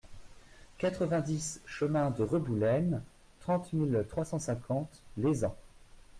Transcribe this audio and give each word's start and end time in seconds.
quatre-vingt-dix 0.79 1.61
chemin 1.67 2.09
de 2.09 2.23
Reboulène, 2.23 3.03
trente 3.41 3.71
mille 3.71 4.03
trois 4.09 4.25
cent 4.25 4.39
cinquante 4.39 5.03
Lézan 5.19 5.55